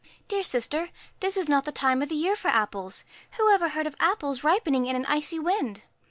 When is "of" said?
2.01-2.09, 3.85-3.95